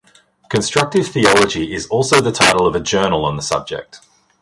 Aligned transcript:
"Constructive 0.49 1.07
Theology" 1.09 1.75
is 1.75 1.85
also 1.85 2.19
the 2.19 2.31
title 2.31 2.65
of 2.65 2.73
a 2.73 2.79
journal 2.79 3.23
on 3.23 3.35
the 3.35 3.43
subject. 3.43 3.99